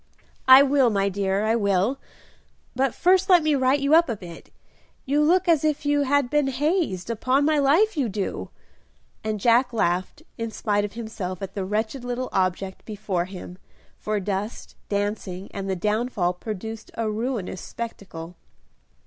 "I 0.47 0.63
will, 0.63 0.89
my 0.89 1.09
dear, 1.09 1.45
I 1.45 1.55
will; 1.55 1.99
but 2.75 2.95
first 2.95 3.29
let 3.29 3.43
me 3.43 3.53
right 3.53 3.79
you 3.79 3.93
up 3.93 4.09
a 4.09 4.15
bit; 4.15 4.49
you 5.05 5.21
look 5.21 5.47
as 5.47 5.63
if 5.63 5.85
you 5.85 6.01
had 6.01 6.27
been 6.27 6.47
hazed, 6.47 7.11
upon 7.11 7.45
my 7.45 7.59
life 7.59 7.95
you 7.95 8.09
do;" 8.09 8.49
and 9.23 9.39
Jack 9.39 9.71
laughed 9.71 10.23
in 10.39 10.49
spite 10.49 10.83
of 10.83 10.93
himself 10.93 11.39
at 11.43 11.53
the 11.53 11.65
wretched 11.65 12.03
little 12.03 12.29
object 12.33 12.83
before 12.83 13.25
him, 13.25 13.59
for 13.99 14.19
dust, 14.19 14.75
dancing, 14.89 15.49
and 15.53 15.69
the 15.69 15.75
downfall 15.75 16.33
produced 16.33 16.89
a 16.95 17.07
ruinous 17.07 17.61
spectacle. 17.61 18.35